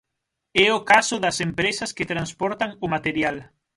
É 0.65 0.67
o 0.77 0.81
caso 0.91 1.15
das 1.23 1.37
empresas 1.47 1.93
que 1.97 2.09
transportan 2.13 2.71
o 2.85 2.87
material. 2.95 3.37